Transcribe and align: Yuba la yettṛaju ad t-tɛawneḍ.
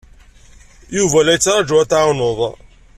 Yuba 0.95 1.19
la 1.23 1.35
yettṛaju 1.35 1.75
ad 1.77 1.87
t-tɛawneḍ. 1.89 2.39